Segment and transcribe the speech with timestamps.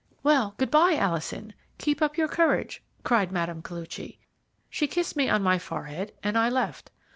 [0.23, 3.59] "'Well, good bye, Alison, keep up your courage,' cried Mme.
[3.61, 4.17] Koluchy.
[4.67, 6.89] She kissed me on my forehead and I left.